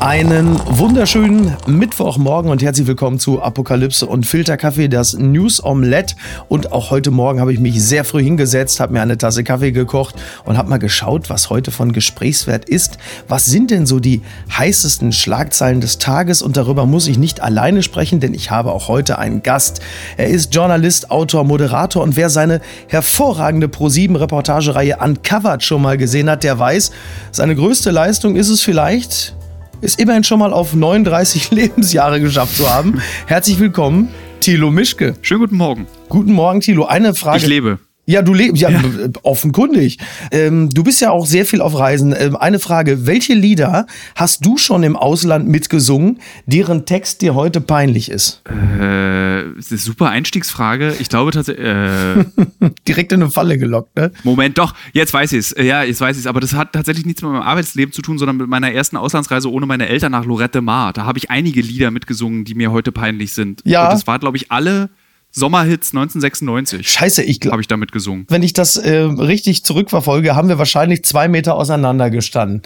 [0.00, 6.14] Einen wunderschönen Mittwochmorgen und herzlich willkommen zu Apokalypse und Filterkaffee, das News Omelette.
[6.48, 9.72] Und auch heute Morgen habe ich mich sehr früh hingesetzt, habe mir eine Tasse Kaffee
[9.72, 10.14] gekocht
[10.46, 12.96] und habe mal geschaut, was heute von Gesprächswert ist.
[13.28, 16.40] Was sind denn so die heißesten Schlagzeilen des Tages?
[16.40, 19.82] Und darüber muss ich nicht alleine sprechen, denn ich habe auch heute einen Gast.
[20.16, 26.42] Er ist Journalist, Autor, Moderator und wer seine hervorragende Pro7-Reportagereihe Uncovered schon mal gesehen hat,
[26.42, 26.90] der weiß,
[27.32, 29.34] seine größte Leistung ist es vielleicht,
[29.80, 33.00] es immerhin schon mal auf 39 Lebensjahre geschafft zu haben.
[33.26, 34.08] Herzlich willkommen,
[34.40, 35.14] Thilo Mischke.
[35.22, 35.86] Schönen guten Morgen.
[36.08, 36.86] Guten Morgen, Thilo.
[36.86, 37.38] Eine Frage.
[37.38, 37.78] Ich lebe.
[38.10, 38.82] Ja, du lebst, ja, ja.
[39.22, 39.98] offenkundig.
[40.32, 42.12] Ähm, du bist ja auch sehr viel auf Reisen.
[42.18, 47.60] Ähm, eine Frage, welche Lieder hast du schon im Ausland mitgesungen, deren Text dir heute
[47.60, 48.42] peinlich ist?
[48.48, 50.96] Äh, das ist eine super Einstiegsfrage.
[50.98, 51.64] Ich glaube tatsächlich.
[51.64, 52.24] Äh,
[52.88, 54.10] Direkt in eine Falle gelockt, ne?
[54.24, 55.54] Moment, doch, jetzt weiß ich es.
[55.56, 56.26] Ja, jetzt weiß ich es.
[56.26, 59.48] Aber das hat tatsächlich nichts mit meinem Arbeitsleben zu tun, sondern mit meiner ersten Auslandsreise
[59.52, 60.92] ohne meine Eltern nach Lorette Mar.
[60.92, 63.62] Da habe ich einige Lieder mitgesungen, die mir heute peinlich sind.
[63.64, 63.84] Ja.
[63.84, 64.90] Und das war, glaube ich, alle
[65.32, 66.90] Sommerhits 1996.
[66.90, 67.52] Scheiße, ich glaube.
[67.52, 68.26] Habe ich damit gesungen.
[68.28, 72.62] Wenn ich das äh, richtig zurückverfolge, haben wir wahrscheinlich zwei Meter auseinander gestanden.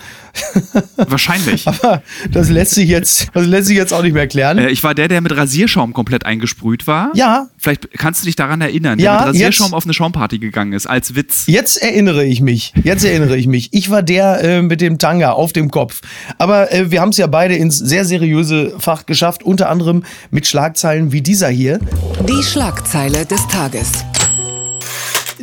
[0.96, 1.68] Wahrscheinlich.
[1.68, 4.58] Aber das lässt sich jetzt, das lässt sich jetzt auch nicht mehr klären.
[4.58, 7.10] Äh, ich war der, der mit Rasierschaum komplett eingesprüht war.
[7.14, 7.48] Ja.
[7.58, 10.72] Vielleicht kannst du dich daran erinnern, ja, der mit Rasierschaum jetzt, auf eine Schaumparty gegangen
[10.72, 11.44] ist, als Witz.
[11.46, 12.72] Jetzt erinnere ich mich.
[12.82, 13.68] Jetzt erinnere ich mich.
[13.72, 16.00] Ich war der äh, mit dem Tanga auf dem Kopf.
[16.38, 20.46] Aber äh, wir haben es ja beide ins sehr seriöse Fach geschafft, unter anderem mit
[20.46, 21.78] Schlagzeilen wie dieser hier.
[22.26, 24.04] Die Schlagzeile des Tages.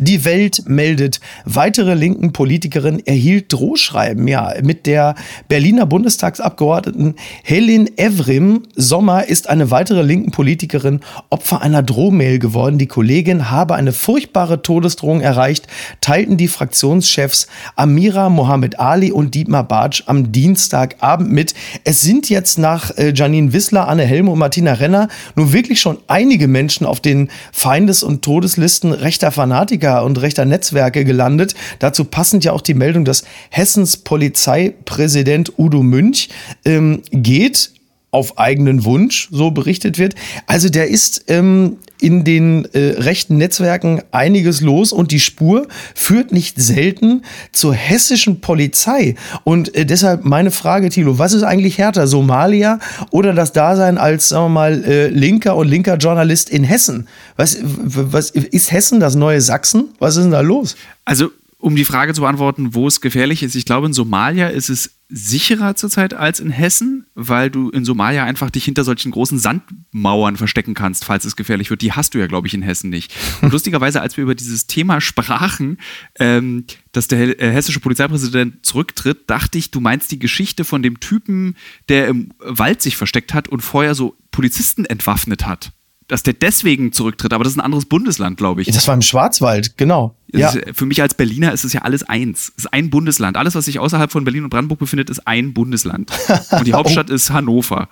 [0.03, 4.27] Die Welt meldet, weitere linken Politikerin erhielt Drohschreiben.
[4.27, 5.13] Ja, mit der
[5.47, 7.13] Berliner Bundestagsabgeordneten
[7.43, 12.79] Helen Evrim Sommer ist eine weitere linken Politikerin Opfer einer Drohmail geworden.
[12.79, 15.67] Die Kollegin habe eine furchtbare Todesdrohung erreicht,
[16.01, 17.45] teilten die Fraktionschefs
[17.75, 21.53] Amira Mohammed Ali und Dietmar Bartsch am Dienstagabend mit.
[21.83, 25.99] Es sind jetzt nach äh, Janine Wissler, Anne Helme und Martina Renner nun wirklich schon
[26.07, 31.55] einige Menschen auf den Feindes- und Todeslisten rechter Fanatiker und rechter Netzwerke gelandet.
[31.79, 36.29] Dazu passend ja auch die Meldung, dass Hessens Polizeipräsident Udo Münch
[36.65, 37.71] ähm, geht
[38.11, 40.15] auf eigenen Wunsch, so berichtet wird.
[40.45, 46.33] Also der ist ähm, in den äh, rechten Netzwerken einiges los und die Spur führt
[46.33, 47.21] nicht selten
[47.53, 49.15] zur hessischen Polizei.
[49.45, 52.79] Und äh, deshalb meine Frage, Thilo, was ist eigentlich härter, Somalia
[53.11, 57.07] oder das Dasein als, sagen wir mal, äh, linker und linker Journalist in Hessen?
[57.37, 59.89] Was, was ist Hessen das neue Sachsen?
[59.99, 60.75] Was ist denn da los?
[61.05, 61.29] Also
[61.61, 64.95] um die Frage zu beantworten, wo es gefährlich ist, ich glaube, in Somalia ist es
[65.09, 70.37] sicherer zurzeit als in Hessen, weil du in Somalia einfach dich hinter solchen großen Sandmauern
[70.37, 71.81] verstecken kannst, falls es gefährlich wird.
[71.81, 73.13] Die hast du ja, glaube ich, in Hessen nicht.
[73.41, 75.77] Und lustigerweise, als wir über dieses Thema sprachen,
[76.19, 80.99] ähm, dass der äh, hessische Polizeipräsident zurücktritt, dachte ich, du meinst die Geschichte von dem
[80.99, 81.55] Typen,
[81.89, 85.71] der im Wald sich versteckt hat und vorher so Polizisten entwaffnet hat
[86.11, 88.67] dass der deswegen zurücktritt, aber das ist ein anderes Bundesland, glaube ich.
[88.67, 90.13] Das war im Schwarzwald, genau.
[90.27, 90.49] Ja.
[90.49, 92.51] Ist, für mich als Berliner ist es ja alles eins.
[92.57, 93.37] Es ist ein Bundesland.
[93.37, 96.11] Alles, was sich außerhalb von Berlin und Brandenburg befindet, ist ein Bundesland.
[96.51, 97.13] Und die Hauptstadt oh.
[97.13, 97.87] ist Hannover.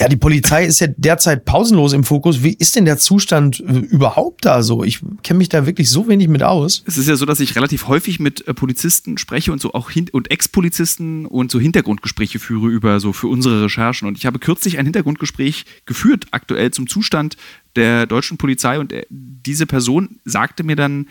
[0.00, 2.42] Ja, die Polizei ist ja derzeit pausenlos im Fokus.
[2.42, 4.82] Wie ist denn der Zustand äh, überhaupt da so?
[4.82, 6.82] Ich kenne mich da wirklich so wenig mit aus.
[6.86, 9.90] Es ist ja so, dass ich relativ häufig mit äh, Polizisten spreche und so auch
[9.90, 14.08] hin und Ex-Polizisten und so Hintergrundgespräche führe über so für unsere Recherchen.
[14.08, 17.36] Und ich habe kürzlich ein Hintergrundgespräch geführt, aktuell zum Zustand
[17.76, 18.80] der deutschen Polizei.
[18.80, 21.06] Und äh, diese Person sagte mir dann,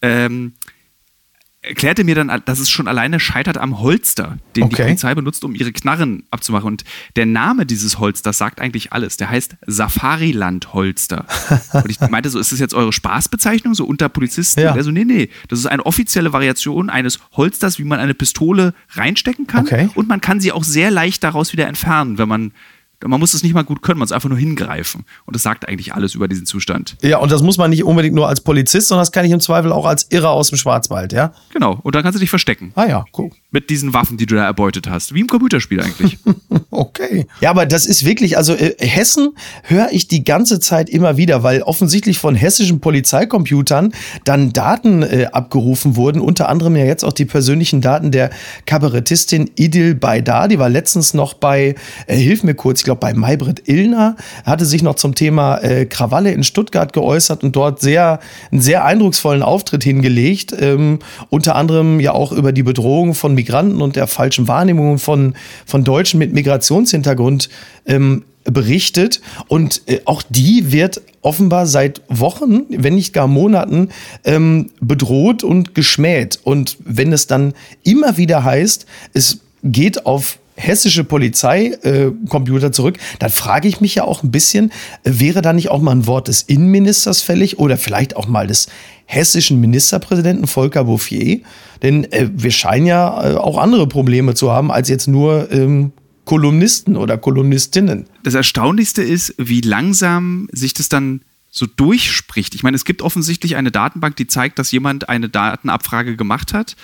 [0.00, 0.52] ähm,
[1.60, 4.76] erklärte mir dann, dass es schon alleine scheitert am Holster, den okay.
[4.76, 6.66] die Polizei benutzt, um ihre Knarren abzumachen.
[6.68, 6.84] Und
[7.16, 9.16] der Name dieses Holsters sagt eigentlich alles.
[9.16, 11.26] Der heißt Safariland-Holster.
[11.72, 14.60] Und ich meinte so, ist das jetzt eure Spaßbezeichnung, so unter Polizisten?
[14.60, 14.72] Ja.
[14.72, 15.30] Also, nee, nee.
[15.48, 19.66] Das ist eine offizielle Variation eines Holsters, wie man eine Pistole reinstecken kann.
[19.66, 19.88] Okay.
[19.94, 22.52] Und man kann sie auch sehr leicht daraus wieder entfernen, wenn man
[23.06, 25.04] man muss es nicht mal gut können, man muss einfach nur hingreifen.
[25.24, 26.96] Und das sagt eigentlich alles über diesen Zustand.
[27.02, 29.40] Ja, und das muss man nicht unbedingt nur als Polizist, sondern das kann ich im
[29.40, 31.32] Zweifel auch als Irrer aus dem Schwarzwald, ja?
[31.52, 31.78] Genau.
[31.82, 32.72] Und dann kannst du dich verstecken.
[32.74, 33.30] Ah ja, cool.
[33.50, 35.14] Mit diesen Waffen, die du da erbeutet hast.
[35.14, 36.18] Wie im Computerspiel eigentlich.
[36.70, 37.26] okay.
[37.40, 39.30] Ja, aber das ist wirklich, also äh, Hessen
[39.62, 43.92] höre ich die ganze Zeit immer wieder, weil offensichtlich von hessischen Polizeicomputern
[44.24, 48.30] dann Daten äh, abgerufen wurden, unter anderem ja jetzt auch die persönlichen Daten der
[48.66, 51.76] Kabarettistin Idil Baydar, die war letztens noch bei,
[52.06, 56.32] äh, hilf mir kurz, glaube bei Maybrit Illner, hatte sich noch zum Thema äh, Krawalle
[56.32, 58.18] in Stuttgart geäußert und dort sehr,
[58.50, 60.54] einen sehr eindrucksvollen Auftritt hingelegt.
[60.58, 60.98] Ähm,
[61.28, 65.34] unter anderem ja auch über die Bedrohung von Migranten und der falschen Wahrnehmung von,
[65.66, 67.50] von Deutschen mit Migrationshintergrund
[67.84, 69.20] ähm, berichtet.
[69.48, 73.90] Und äh, auch die wird offenbar seit Wochen, wenn nicht gar Monaten,
[74.24, 76.40] ähm, bedroht und geschmäht.
[76.42, 77.52] Und wenn es dann
[77.82, 84.04] immer wieder heißt, es geht auf hessische Polizeicomputer äh, zurück, dann frage ich mich ja
[84.04, 84.70] auch ein bisschen,
[85.04, 88.46] äh, wäre da nicht auch mal ein Wort des Innenministers fällig oder vielleicht auch mal
[88.46, 88.68] des
[89.06, 91.40] hessischen Ministerpräsidenten Volker Bouffier?
[91.82, 95.92] Denn äh, wir scheinen ja äh, auch andere Probleme zu haben als jetzt nur ähm,
[96.24, 98.06] Kolumnisten oder Kolumnistinnen.
[98.22, 102.54] Das Erstaunlichste ist, wie langsam sich das dann so durchspricht.
[102.54, 106.76] Ich meine, es gibt offensichtlich eine Datenbank, die zeigt, dass jemand eine Datenabfrage gemacht hat.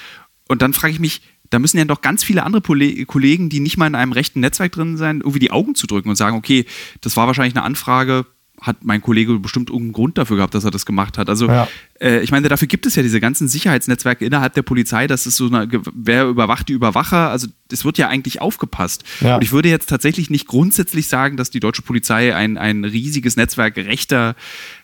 [0.49, 1.23] Und dann frage ich mich,
[1.55, 2.61] da müssen ja doch ganz viele andere
[3.07, 6.09] Kollegen, die nicht mal in einem rechten Netzwerk drin sind, irgendwie die Augen zu drücken
[6.09, 6.67] und sagen, okay,
[7.01, 8.27] das war wahrscheinlich eine Anfrage,
[8.61, 11.29] hat mein Kollege bestimmt irgendeinen Grund dafür gehabt, dass er das gemacht hat.
[11.29, 11.69] Also ja.
[12.01, 15.37] äh, ich meine, dafür gibt es ja diese ganzen Sicherheitsnetzwerke innerhalb der Polizei, das ist
[15.37, 19.05] so eine, wer überwacht die Überwacher, also es wird ja eigentlich aufgepasst.
[19.21, 19.37] Ja.
[19.37, 23.37] Und ich würde jetzt tatsächlich nicht grundsätzlich sagen, dass die deutsche Polizei ein, ein riesiges
[23.37, 24.35] Netzwerk rechter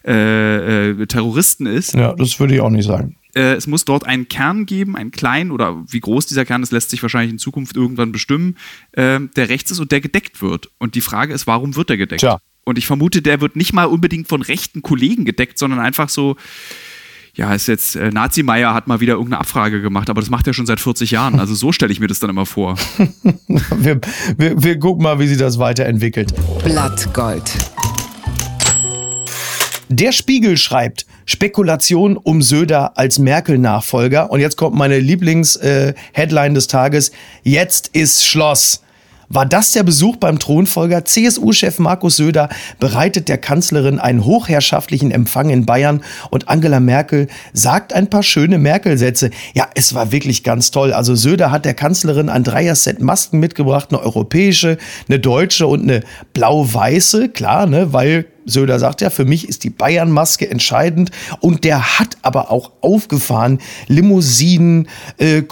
[0.06, 1.94] äh, äh, Terroristen ist.
[1.94, 3.16] Ja, das würde ich auch nicht sagen.
[3.34, 6.72] Äh, es muss dort einen Kern geben, einen kleinen oder wie groß dieser Kern ist,
[6.72, 8.56] lässt sich wahrscheinlich in Zukunft irgendwann bestimmen,
[8.92, 10.70] äh, der rechts ist und der gedeckt wird.
[10.78, 12.20] Und die Frage ist, warum wird er gedeckt?
[12.20, 12.40] Tja.
[12.64, 16.36] Und ich vermute, der wird nicht mal unbedingt von rechten Kollegen gedeckt, sondern einfach so,
[17.34, 20.54] ja, ist jetzt, äh, Nazi-Meier hat mal wieder irgendeine Abfrage gemacht, aber das macht er
[20.54, 21.40] schon seit 40 Jahren.
[21.40, 22.76] Also so stelle ich mir das dann immer vor.
[23.76, 24.00] wir,
[24.36, 26.34] wir, wir gucken mal, wie sich das weiterentwickelt.
[26.64, 27.50] Blattgold.
[29.88, 34.32] Der Spiegel schreibt, Spekulation um Söder als Merkel-Nachfolger.
[34.32, 37.12] Und jetzt kommt meine Lieblings-Headline äh, des Tages.
[37.44, 38.82] Jetzt ist Schloss.
[39.28, 41.04] War das der Besuch beim Thronfolger?
[41.04, 42.48] CSU-Chef Markus Söder
[42.80, 48.58] bereitet der Kanzlerin einen hochherrschaftlichen Empfang in Bayern und Angela Merkel sagt ein paar schöne
[48.58, 49.30] Merkel-Sätze.
[49.54, 50.92] Ja, es war wirklich ganz toll.
[50.92, 54.78] Also Söder hat der Kanzlerin ein Dreier-Set Masken mitgebracht, eine europäische,
[55.08, 56.02] eine deutsche und eine
[56.34, 61.10] blau-weiße, klar, ne, weil Söder sagt ja, für mich ist die Bayern-Maske entscheidend.
[61.40, 63.58] Und der hat aber auch aufgefahren,
[63.88, 64.88] Limousinen,
[65.18, 65.42] äh,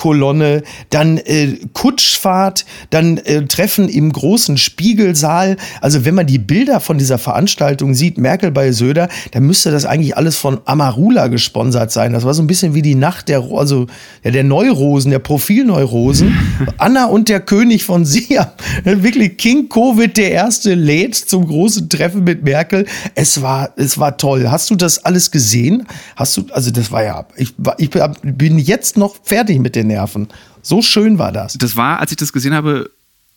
[0.91, 5.57] dann äh, Kutschfahrt, dann äh, Treffen im großen Spiegelsaal.
[5.81, 9.85] Also wenn man die Bilder von dieser Veranstaltung sieht, Merkel bei Söder, dann müsste das
[9.85, 12.13] eigentlich alles von Amarula gesponsert sein.
[12.13, 13.87] Das war so ein bisschen wie die Nacht der, also
[14.25, 16.37] ja, der Neurosen, der Profilneurosen.
[16.79, 18.47] Anna und der König von Siam.
[18.85, 22.87] Wirklich King Covid der erste lädt zum großen Treffen mit Merkel.
[23.15, 24.51] Es war, es war toll.
[24.51, 25.87] Hast du das alles gesehen?
[26.17, 30.29] Hast du, also das war ja, ich, ich bin jetzt noch fertig mit den Nerven.
[30.63, 31.55] So schön war das.
[31.55, 32.91] Das war, als ich das gesehen habe,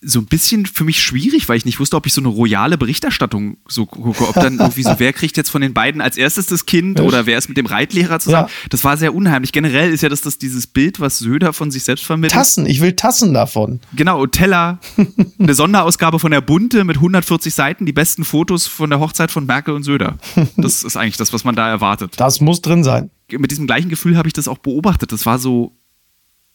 [0.03, 2.77] so ein bisschen für mich schwierig, weil ich nicht wusste, ob ich so eine royale
[2.77, 6.47] Berichterstattung so gucke, ob dann irgendwie so, wer kriegt jetzt von den beiden als erstes
[6.47, 8.47] das Kind oder wer ist mit dem Reitlehrer zusammen.
[8.47, 8.67] Ja.
[8.71, 9.51] Das war sehr unheimlich.
[9.51, 12.33] Generell ist ja das, das dieses Bild, was Söder von sich selbst vermittelt.
[12.33, 13.79] Tassen, ich will Tassen davon.
[13.95, 14.79] Genau, Teller,
[15.39, 19.45] eine Sonderausgabe von der Bunte mit 140 Seiten, die besten Fotos von der Hochzeit von
[19.45, 20.17] Merkel und Söder.
[20.57, 22.15] Das ist eigentlich das, was man da erwartet.
[22.17, 23.11] Das muss drin sein.
[23.29, 25.11] Mit diesem gleichen Gefühl habe ich das auch beobachtet.
[25.11, 25.77] Das war so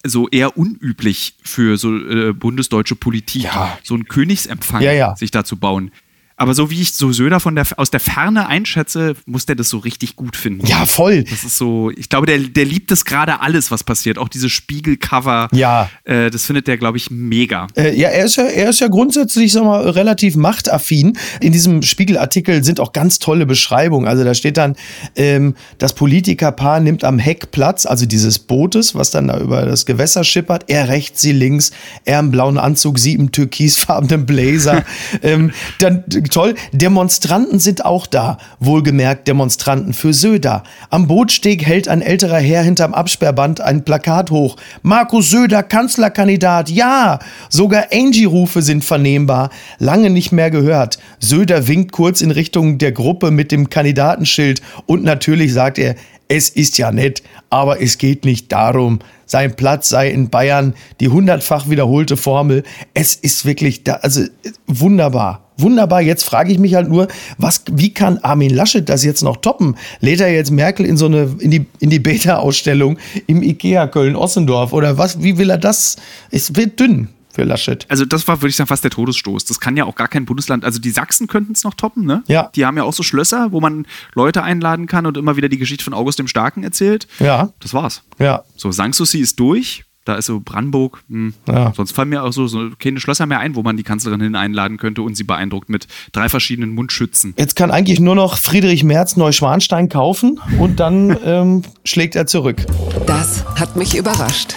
[0.09, 3.79] so eher unüblich für so äh, bundesdeutsche Politik, ja.
[3.83, 5.17] so einen Königsempfang ja, ja.
[5.17, 5.91] sich da zu bauen.
[6.39, 9.71] Aber so wie ich so Söder von der, aus der Ferne einschätze, muss der das
[9.71, 10.67] so richtig gut finden.
[10.67, 11.25] Ja, voll.
[11.25, 14.19] Das ist so, ich glaube, der, der liebt es gerade alles, was passiert.
[14.19, 15.49] Auch diese Spiegelcover.
[15.53, 15.89] Ja.
[16.05, 17.69] Äh, das findet der, glaube ich, mega.
[17.75, 21.17] Äh, ja, er ist ja, er ist ja grundsätzlich, sag mal, relativ machtaffin.
[21.41, 24.07] In diesem Spiegelartikel sind auch ganz tolle Beschreibungen.
[24.07, 24.77] Also da steht dann,
[25.17, 29.87] ähm, das Politikerpaar nimmt am Heck Platz, also dieses Bootes, was dann da über das
[29.87, 30.65] Gewässer schippert.
[30.69, 31.71] Er rechts, sie links.
[32.05, 34.85] Er im blauen Anzug, sie im türkisfarbenen Blazer.
[35.23, 36.55] ähm, dann toll.
[36.73, 38.39] Demonstranten sind auch da.
[38.61, 40.63] Wohlgemerkt Demonstranten für Söder.
[40.91, 44.57] Am Bootsteg hält ein älterer Herr hinterm Absperrband ein Plakat hoch.
[44.83, 47.19] Markus Söder, Kanzlerkandidat, ja!
[47.49, 49.51] Sogar Angie-Rufe sind vernehmbar.
[49.79, 50.99] Lange nicht mehr gehört.
[51.19, 55.97] Söder winkt kurz in Richtung der Gruppe mit dem Kandidatenschild und natürlich sagt er,
[56.29, 58.99] es ist ja nett, aber es geht nicht darum.
[59.27, 62.65] Sein Platz sei in Bayern, die hundertfach wiederholte Formel.
[62.95, 64.23] Es ist wirklich da, also
[64.67, 65.46] wunderbar.
[65.59, 66.03] Wunderbar.
[66.03, 67.09] Jetzt frage ich mich halt nur,
[67.39, 69.77] was, wie kann Armin Laschet das jetzt noch toppen?
[70.01, 74.73] Lädt er jetzt Merkel in so eine, in die, in die Beta-Ausstellung im Ikea Köln-Ossendorf
[74.73, 75.23] oder was?
[75.23, 75.97] Wie will er das?
[76.31, 77.85] Es wird dünn für Laschet.
[77.89, 79.45] Also das war, würde ich sagen, fast der Todesstoß.
[79.45, 82.23] Das kann ja auch gar kein Bundesland, also die Sachsen könnten es noch toppen, ne?
[82.29, 82.51] Ja.
[82.55, 85.59] Die haben ja auch so Schlösser, wo man Leute einladen kann und immer wieder die
[85.59, 87.07] Geschichte von August dem Starken erzählt.
[87.21, 87.51] Ja.
[87.61, 88.03] Das war's.
[88.19, 88.45] Ja.
[88.57, 89.85] So, Sanssouci ist durch.
[90.07, 91.03] Da ist so Brandenburg.
[91.11, 91.35] Hm.
[91.49, 91.73] Ja.
[91.77, 94.37] Sonst fallen mir auch so, so keine Schlösser mehr ein, wo man die Kanzlerin hin
[94.37, 97.35] einladen könnte und sie beeindruckt mit drei verschiedenen Mundschützen.
[97.37, 102.65] Jetzt kann eigentlich nur noch Friedrich Merz Neuschwanstein kaufen und dann ähm, schlägt er zurück.
[103.07, 104.57] Das hat mich überrascht.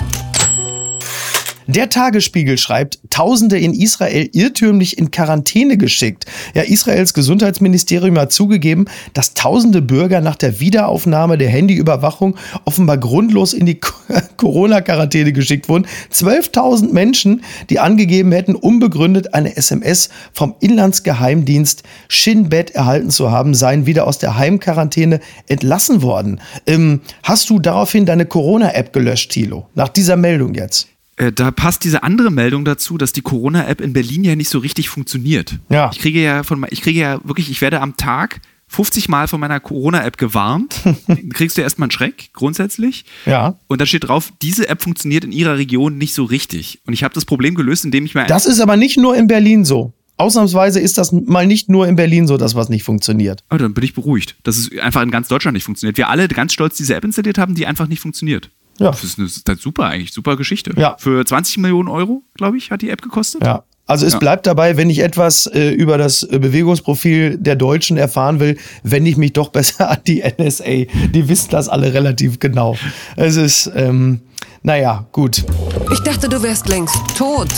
[1.70, 6.26] Der Tagesspiegel schreibt, Tausende in Israel irrtümlich in Quarantäne geschickt.
[6.56, 13.54] Ja, Israels Gesundheitsministerium hat zugegeben, dass tausende Bürger nach der Wiederaufnahme der Handyüberwachung offenbar grundlos
[13.54, 13.80] in die
[14.38, 15.86] Corona-Quarantäne geschickt wurden.
[16.12, 23.54] 12.000 Menschen, die angegeben hätten, unbegründet eine SMS vom Inlandsgeheimdienst Shin Bet erhalten zu haben,
[23.54, 26.42] seien wieder aus der Heimquarantäne entlassen worden.
[26.66, 29.68] Ähm, hast du daraufhin deine Corona-App gelöscht, Thilo?
[29.76, 30.88] Nach dieser Meldung jetzt?
[31.20, 34.60] Äh, da passt diese andere Meldung dazu, dass die Corona-App in Berlin ja nicht so
[34.60, 35.60] richtig funktioniert.
[35.70, 35.92] Ja.
[35.94, 39.40] Ich kriege ja von, ich kriege ja wirklich, ich werde am Tag 50 Mal von
[39.40, 40.82] meiner Corona-App gewarnt.
[41.08, 43.04] Dann kriegst du erstmal einen Schreck, grundsätzlich.
[43.26, 43.60] Ja.
[43.68, 46.80] Und da steht drauf, diese App funktioniert in ihrer Region nicht so richtig.
[46.86, 48.26] Und ich habe das Problem gelöst, indem ich mir.
[48.26, 49.92] Das ist aber nicht nur in Berlin so.
[50.16, 53.44] Ausnahmsweise ist das mal nicht nur in Berlin so, dass was nicht funktioniert.
[53.52, 55.98] Oh, dann bin ich beruhigt, dass es einfach in ganz Deutschland nicht funktioniert.
[55.98, 58.50] Wir alle ganz stolz diese App installiert haben, die einfach nicht funktioniert.
[58.80, 58.92] Ja.
[58.92, 60.72] Das ist, eine, das ist super eigentlich, super Geschichte.
[60.78, 60.96] Ja.
[61.00, 63.44] Für 20 Millionen Euro, glaube ich, hat die App gekostet.
[63.44, 63.64] Ja.
[63.86, 64.20] Also es Ja.
[64.20, 69.10] bleibt dabei, wenn ich etwas äh, über das äh, Bewegungsprofil der Deutschen erfahren will, wende
[69.10, 70.86] ich mich doch besser an die NSA.
[71.12, 72.78] Die wissen das alle relativ genau.
[73.16, 74.22] Es ist, ähm,
[74.62, 75.44] naja, gut.
[75.92, 77.50] Ich dachte, du wärst längst tot.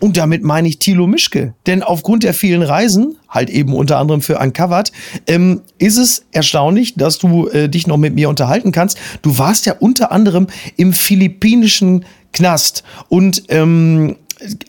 [0.00, 1.54] Und damit meine ich Thilo Mischke.
[1.66, 4.90] Denn aufgrund der vielen Reisen, halt eben unter anderem für Uncovered,
[5.26, 8.98] ähm, ist es erstaunlich, dass du äh, dich noch mit mir unterhalten kannst.
[9.22, 12.82] Du warst ja unter anderem im philippinischen Knast.
[13.08, 14.16] Und ähm,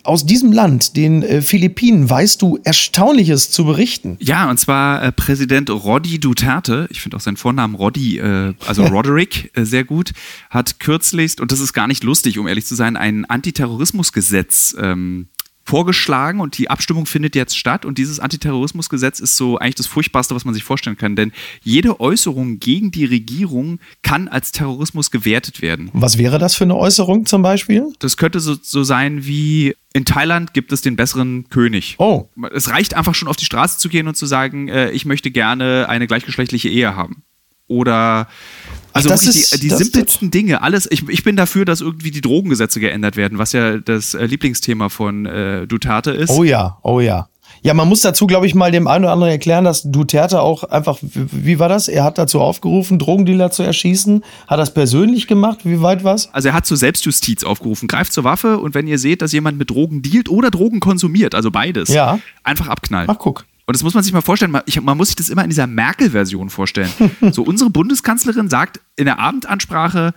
[0.04, 4.18] aus diesem Land, den äh, Philippinen, weißt du Erstaunliches zu berichten.
[4.20, 8.86] Ja, und zwar äh, Präsident Roddy Duterte, ich finde auch seinen Vornamen Roddy, äh, also
[8.88, 10.12] Roderick, äh, sehr gut,
[10.50, 15.28] hat kürzlichst, und das ist gar nicht lustig, um ehrlich zu sein, ein Antiterrorismusgesetz ähm,
[15.72, 20.36] vorgeschlagen und die Abstimmung findet jetzt statt und dieses Antiterrorismusgesetz ist so eigentlich das Furchtbarste,
[20.36, 21.32] was man sich vorstellen kann, denn
[21.64, 25.90] jede Äußerung gegen die Regierung kann als Terrorismus gewertet werden.
[25.94, 27.86] Was wäre das für eine Äußerung zum Beispiel?
[28.00, 31.96] Das könnte so, so sein wie in Thailand gibt es den besseren König.
[32.00, 32.28] Oh.
[32.54, 35.32] Es reicht einfach schon auf die Straße zu gehen und zu sagen, äh, ich möchte
[35.32, 37.24] gerne eine gleichgeschlechtliche Ehe haben.
[37.68, 38.28] Oder
[38.94, 40.88] also Ach, das wirklich ist- die, die simpelsten Dinge, alles.
[40.92, 44.90] Ich, ich bin dafür, dass irgendwie die Drogengesetze geändert werden, was ja das äh, Lieblingsthema
[44.90, 46.30] von äh, Duterte ist.
[46.32, 47.28] Oh ja, oh ja.
[47.64, 50.64] Ja, man muss dazu, glaube ich, mal dem einen oder anderen erklären, dass Duterte auch
[50.64, 51.88] einfach, wie war das?
[51.90, 54.24] Er hat dazu aufgerufen, Drogendealer zu erschießen.
[54.48, 55.60] Hat das persönlich gemacht?
[55.64, 56.30] Wie weit war's?
[56.34, 57.88] Also er hat zur Selbstjustiz aufgerufen.
[57.88, 61.36] Greift zur Waffe und wenn ihr seht, dass jemand mit Drogen dealt oder Drogen konsumiert,
[61.36, 62.18] also beides, Ja.
[62.44, 63.10] einfach abknallen.
[63.12, 63.46] Ach, guck.
[63.72, 64.52] Und das muss man sich mal vorstellen.
[64.52, 66.92] Man, ich, man muss sich das immer in dieser Merkel-Version vorstellen.
[67.32, 70.14] so, unsere Bundeskanzlerin sagt in der Abendansprache,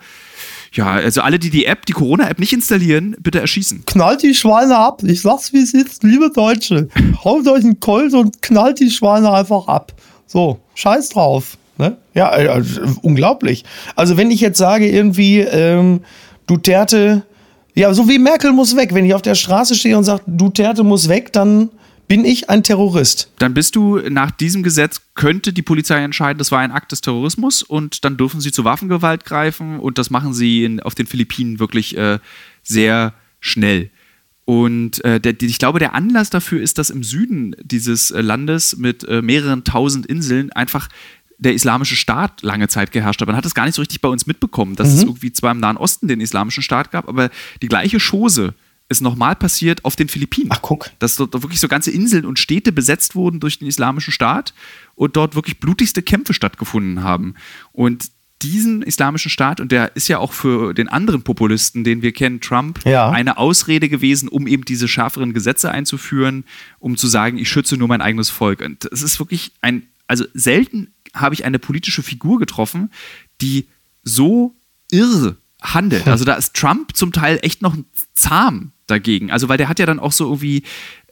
[0.73, 3.85] ja, also alle, die die App, die Corona-App nicht installieren, bitte erschießen.
[3.85, 5.03] Knallt die Schweine ab.
[5.03, 6.89] Ich sag's, wie es ist, liebe Deutsche.
[7.23, 9.93] Haut euch einen Colt und knallt die Schweine einfach ab.
[10.27, 11.57] So, scheiß drauf.
[11.77, 11.95] Ne?
[12.13, 12.61] Ja, äh,
[13.03, 13.63] unglaublich.
[13.95, 16.01] Also, wenn ich jetzt sage, irgendwie, ähm,
[16.45, 17.23] Duterte,
[17.73, 18.93] ja, so wie Merkel muss weg.
[18.93, 21.69] Wenn ich auf der Straße stehe und sage, Duterte muss weg, dann
[22.07, 23.31] bin ich ein Terrorist.
[23.39, 27.01] Dann bist du nach diesem Gesetz, könnte die Polizei entscheiden, das war ein Akt des
[27.01, 31.07] Terrorismus und dann dürfen sie zur Waffengewalt greifen und das machen sie in, auf den
[31.07, 32.19] Philippinen wirklich äh,
[32.63, 33.89] sehr schnell.
[34.45, 38.77] Und äh, der, ich glaube, der Anlass dafür ist, dass im Süden dieses äh, Landes
[38.77, 40.87] mit äh, mehreren tausend Inseln einfach
[41.37, 43.27] der islamische Staat lange Zeit geherrscht hat.
[43.27, 45.59] Man hat es gar nicht so richtig bei uns mitbekommen, dass es irgendwie zwar im
[45.59, 47.29] Nahen Osten den islamischen Staat gab, aber
[47.61, 48.53] die gleiche Chose
[48.87, 50.91] ist nochmal passiert auf den Philippinen Ach, guck.
[50.99, 54.53] dass dort wirklich so ganze Inseln und Städte besetzt wurden durch den islamischen Staat
[54.93, 57.35] und dort wirklich blutigste Kämpfe stattgefunden haben.
[57.71, 58.11] Und
[58.41, 62.41] diesen islamischen Staat, und der ist ja auch für den anderen Populisten, den wir kennen,
[62.41, 63.09] Trump, Ja.
[63.09, 66.43] eine Ausrede gewesen, um eben diese schärferen Gesetze einzuführen,
[66.79, 68.61] um zu sagen, ich schütze nur mein eigenes Volk.
[68.61, 72.91] Und es ist wirklich ein, also selten habe ich eine politische Figur getroffen,
[73.41, 73.65] die
[74.03, 74.53] so
[74.91, 75.37] irre
[75.73, 76.07] handelt.
[76.07, 77.75] Also da ist Trump zum Teil echt noch
[78.13, 79.31] zahm dagegen.
[79.31, 80.63] Also weil der hat ja dann auch so irgendwie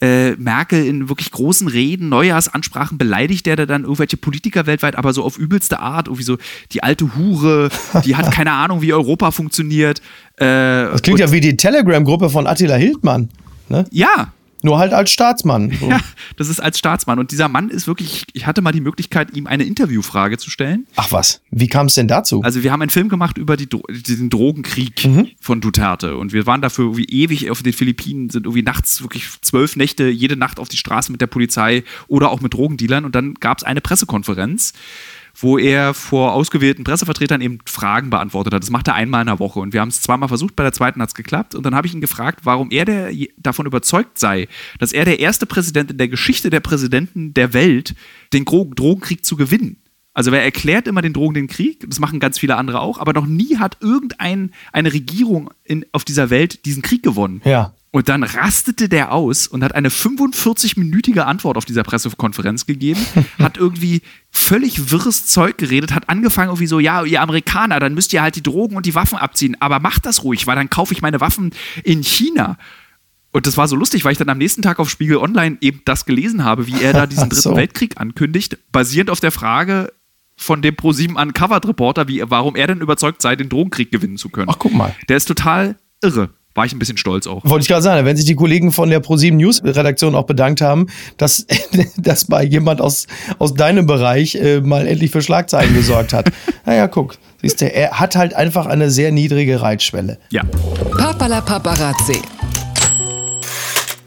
[0.01, 5.13] äh, Merkel in wirklich großen Reden, Neujahrsansprachen beleidigt der da dann irgendwelche Politiker weltweit, aber
[5.13, 6.37] so auf übelste Art, irgendwie so
[6.71, 7.69] die alte Hure,
[8.05, 9.99] die hat keine Ahnung, wie Europa funktioniert.
[10.37, 13.29] Äh, Das klingt ja wie die Telegram-Gruppe von Attila Hildmann.
[13.69, 13.85] Ne?
[13.91, 14.33] ja,
[14.63, 15.71] Nur halt als Staatsmann.
[15.83, 15.89] So.
[15.89, 15.99] ja,
[16.37, 17.19] das ist als Staatsmann.
[17.19, 20.87] Und dieser Mann ist wirklich, ich hatte mal die Möglichkeit, ihm eine Interviewfrage zu stellen.
[20.95, 22.41] Ach was, wie kam es denn dazu?
[22.41, 25.09] Also wir haben einen Film gemacht über die, den Drogenkrieg
[25.41, 29.27] von Duterte und wir waren dafür irgendwie ewig auf den Philippinen, sind irgendwie nachts wirklich
[29.41, 33.15] zwölf Nächte jede Nacht auf die Straße mit der Polizei oder auch mit Drogendealern und
[33.15, 34.73] dann gab es eine Pressekonferenz,
[35.35, 38.61] wo er vor ausgewählten Pressevertretern eben Fragen beantwortet hat.
[38.61, 40.73] Das macht er einmal in der Woche und wir haben es zweimal versucht, bei der
[40.73, 44.19] zweiten hat es geklappt und dann habe ich ihn gefragt, warum er der, davon überzeugt
[44.19, 44.47] sei,
[44.79, 47.95] dass er der erste Präsident in der Geschichte der Präsidenten der Welt
[48.31, 49.77] den Drogenkrieg zu gewinnen
[50.13, 53.13] Also wer erklärt immer den Drogen den Krieg, das machen ganz viele andere auch, aber
[53.13, 57.41] noch nie hat irgendeine Regierung in, auf dieser Welt diesen Krieg gewonnen.
[57.43, 57.73] Ja.
[57.95, 62.99] Und dann rastete der aus und hat eine 45-minütige Antwort auf dieser Pressekonferenz gegeben,
[63.37, 68.11] hat irgendwie völlig wirres Zeug geredet, hat angefangen irgendwie so, ja, ihr Amerikaner, dann müsst
[68.11, 70.91] ihr halt die Drogen und die Waffen abziehen, aber macht das ruhig, weil dann kaufe
[70.91, 71.51] ich meine Waffen
[71.83, 72.57] in China.
[73.31, 75.81] Und das war so lustig, weil ich dann am nächsten Tag auf Spiegel Online eben
[75.85, 77.55] das gelesen habe, wie er da diesen dritten so.
[77.55, 79.93] Weltkrieg ankündigt, basierend auf der Frage
[80.35, 84.29] von dem Pro7 Uncovered Reporter, wie, warum er denn überzeugt sei, den Drogenkrieg gewinnen zu
[84.29, 84.49] können.
[84.49, 84.95] Ach, guck mal.
[85.09, 86.31] Der ist total irre.
[86.55, 87.43] War ich ein bisschen stolz auch.
[87.43, 90.61] Wollte ich gerade sagen, wenn sich die Kollegen von der ProSieben News Redaktion auch bedankt
[90.61, 91.47] haben, dass,
[91.97, 93.07] dass bei jemand aus,
[93.39, 96.31] aus deinem Bereich äh, mal endlich für Schlagzeilen gesorgt hat.
[96.65, 100.19] naja, guck, siehst du, er hat halt einfach eine sehr niedrige Reitschwelle.
[100.29, 100.43] Ja.
[100.95, 102.21] Papala Paparazzi.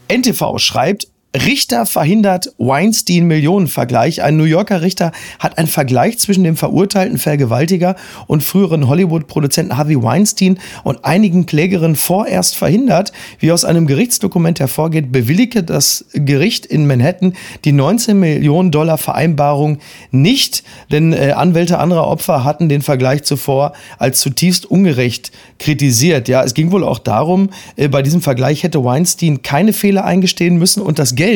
[0.09, 4.23] NTV schreibt, Richter verhindert Weinstein-Millionenvergleich.
[4.23, 7.95] Ein New Yorker Richter hat einen Vergleich zwischen dem verurteilten Vergewaltiger
[8.27, 13.11] und früheren Hollywood-Produzenten Harvey Weinstein und einigen Klägerinnen vorerst verhindert.
[13.39, 17.33] Wie aus einem Gerichtsdokument hervorgeht, bewilligte das Gericht in Manhattan
[17.65, 19.79] die 19 Millionen Dollar Vereinbarung
[20.11, 26.29] nicht, denn äh, Anwälte anderer Opfer hatten den Vergleich zuvor als zutiefst ungerecht kritisiert.
[26.29, 30.57] Ja, es ging wohl auch darum, äh, bei diesem Vergleich hätte Weinstein keine Fehler eingestehen
[30.57, 31.26] müssen und das Geld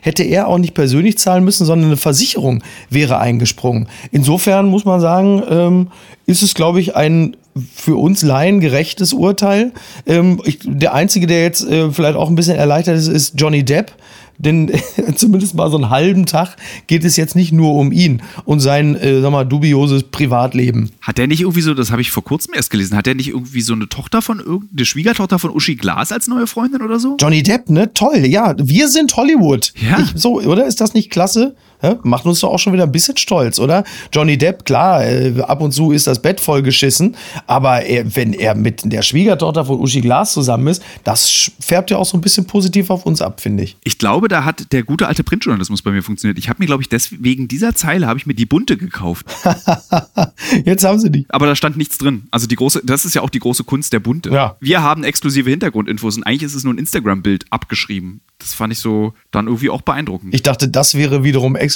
[0.00, 3.88] hätte er auch nicht persönlich zahlen müssen, sondern eine Versicherung wäre eingesprungen.
[4.12, 5.88] Insofern muss man sagen, ähm,
[6.26, 7.36] ist es, glaube ich, ein
[7.74, 9.72] für uns Laien gerechtes Urteil.
[10.06, 13.64] Ähm, ich, der Einzige, der jetzt äh, vielleicht auch ein bisschen erleichtert ist, ist Johnny
[13.64, 13.92] Depp.
[14.40, 14.70] Denn
[15.16, 16.56] zumindest mal so einen halben Tag
[16.86, 20.90] geht es jetzt nicht nur um ihn und sein, äh, sag mal, dubioses Privatleben.
[21.02, 23.28] Hat der nicht irgendwie so, das habe ich vor kurzem erst gelesen, hat der nicht
[23.28, 27.16] irgendwie so eine Tochter von irgendeine Schwiegertochter von Uschi Glas als neue Freundin oder so?
[27.20, 27.92] Johnny Depp, ne?
[27.92, 28.24] Toll.
[28.26, 29.72] Ja, wir sind Hollywood.
[29.80, 30.00] Ja.
[30.00, 30.66] Ich, so, oder?
[30.66, 31.54] Ist das nicht klasse?
[31.82, 33.84] Ja, macht uns doch auch schon wieder ein bisschen stolz, oder?
[34.12, 38.54] Johnny Depp, klar, äh, ab und zu ist das Bett vollgeschissen, aber er, wenn er
[38.54, 42.46] mit der Schwiegertochter von Uschi Glas zusammen ist, das färbt ja auch so ein bisschen
[42.46, 43.76] positiv auf uns ab, finde ich.
[43.84, 46.38] Ich glaube, da hat der gute alte Printjournalismus bei mir funktioniert.
[46.38, 49.26] Ich habe mir, glaube ich, deswegen dieser Zeile habe ich mir die bunte gekauft.
[50.64, 51.26] Jetzt haben sie die.
[51.28, 52.24] Aber da stand nichts drin.
[52.30, 54.30] Also die große, das ist ja auch die große Kunst der Bunte.
[54.30, 54.56] Ja.
[54.60, 58.20] Wir haben exklusive Hintergrundinfos und eigentlich ist es nur ein Instagram-Bild abgeschrieben.
[58.38, 60.34] Das fand ich so dann irgendwie auch beeindruckend.
[60.34, 61.69] Ich dachte, das wäre wiederum exklusiv,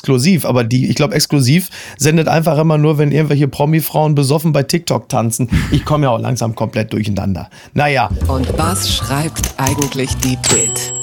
[0.44, 5.08] aber die, ich glaube, exklusiv sendet einfach immer nur, wenn irgendwelche Promi-Frauen besoffen bei TikTok
[5.08, 5.48] tanzen.
[5.70, 7.48] Ich komme ja auch langsam komplett durcheinander.
[7.72, 10.94] Naja, Und was schreibt eigentlich die Bild?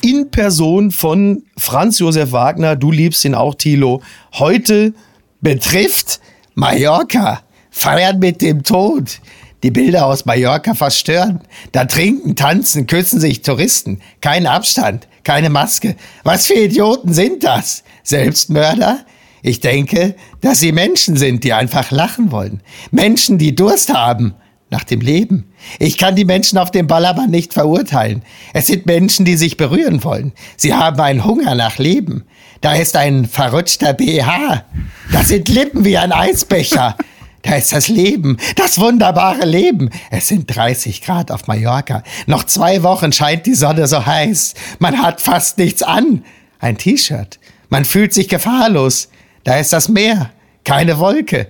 [0.00, 4.00] in Person von Franz Josef Wagner, du liebst ihn auch, Thilo,
[4.34, 4.94] heute
[5.40, 6.20] betrifft
[6.54, 7.40] Mallorca.
[7.70, 9.20] Feiern mit dem Tod.
[9.62, 11.40] Die Bilder aus Mallorca verstören.
[11.72, 14.00] Da trinken, tanzen, küssen sich Touristen.
[14.20, 15.96] Kein Abstand, keine Maske.
[16.24, 17.82] Was für Idioten sind das?
[18.08, 19.00] Selbstmörder?
[19.42, 22.62] Ich denke, dass sie Menschen sind, die einfach lachen wollen.
[22.90, 24.34] Menschen, die Durst haben
[24.70, 25.52] nach dem Leben.
[25.78, 28.22] Ich kann die Menschen auf dem Ballermann nicht verurteilen.
[28.52, 30.32] Es sind Menschen, die sich berühren wollen.
[30.56, 32.24] Sie haben einen Hunger nach Leben.
[32.60, 34.64] Da ist ein verrutschter BH.
[35.12, 36.96] Da sind Lippen wie ein Eisbecher.
[37.42, 39.90] Da ist das Leben, das wunderbare Leben.
[40.10, 42.02] Es sind 30 Grad auf Mallorca.
[42.26, 44.54] Noch zwei Wochen scheint die Sonne so heiß.
[44.80, 46.24] Man hat fast nichts an.
[46.58, 47.37] Ein T-Shirt.
[47.68, 49.08] Man fühlt sich gefahrlos.
[49.44, 50.30] Da ist das Meer.
[50.64, 51.48] Keine Wolke.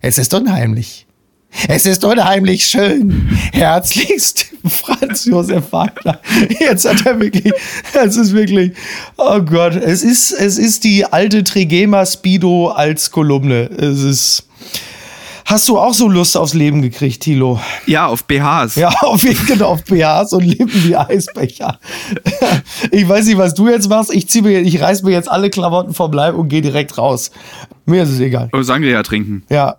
[0.00, 1.06] Es ist unheimlich.
[1.68, 3.28] Es ist unheimlich schön.
[3.52, 6.20] Herzlichst, Franz Josef Wagner.
[6.60, 7.52] Jetzt hat er wirklich,
[7.94, 8.72] es ist wirklich,
[9.16, 13.70] oh Gott, es ist, es ist die alte Trigema Speedo als Kolumne.
[13.70, 14.45] Es ist,
[15.46, 17.60] Hast du auch so Lust aufs Leben gekriegt, Thilo?
[17.86, 18.74] Ja, auf BHs.
[18.74, 21.78] Ja, auf jeden Fall auf BHs und Lippen wie Eisbecher.
[22.90, 24.12] Ich weiß nicht, was du jetzt machst.
[24.12, 27.30] Ich zieh mir, ich reiß mir jetzt alle Klamotten vom Leib und gehe direkt raus.
[27.86, 28.48] Mir ist es egal.
[28.52, 29.44] Oh, Sangria trinken.
[29.48, 29.76] Ja.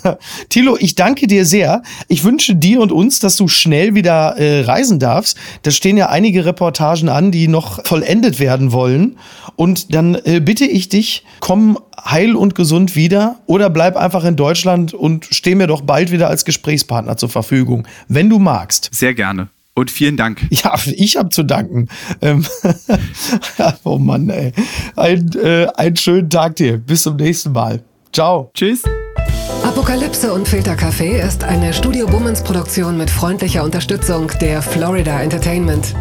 [0.48, 1.82] Thilo, ich danke dir sehr.
[2.08, 5.36] Ich wünsche dir und uns, dass du schnell wieder äh, reisen darfst.
[5.62, 9.18] Da stehen ja einige Reportagen an, die noch vollendet werden wollen.
[9.56, 14.36] Und dann äh, bitte ich dich, komm heil und gesund wieder oder bleib einfach in
[14.36, 18.88] Deutschland und steh mir doch bald wieder als Gesprächspartner zur Verfügung, wenn du magst.
[18.92, 19.48] Sehr gerne.
[19.80, 20.40] Und vielen Dank.
[20.50, 21.88] Ja, ich habe zu danken.
[22.20, 22.44] Ähm,
[23.84, 24.52] oh Mann, ey.
[24.94, 26.76] Ein, äh, einen schönen Tag dir.
[26.76, 27.82] Bis zum nächsten Mal.
[28.12, 28.50] Ciao.
[28.52, 28.82] Tschüss.
[29.62, 35.94] Apokalypse und Filtercafé ist eine Studio Bummens Produktion mit freundlicher Unterstützung der Florida Entertainment.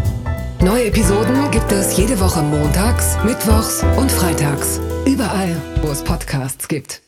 [0.61, 4.81] Neue Episoden gibt es jede Woche montags, mittwochs und freitags.
[5.05, 7.01] Überall, wo es Podcasts gibt.